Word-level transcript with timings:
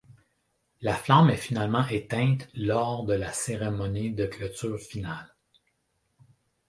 La 0.81 0.95
flamme 0.95 1.29
est 1.29 1.37
finalement 1.37 1.87
éteinte 1.87 2.49
lors 2.55 3.05
de 3.05 3.13
la 3.13 3.31
cérémonie 3.31 4.11
de 4.11 4.25
clôture 4.25 4.79
finale. 4.79 5.35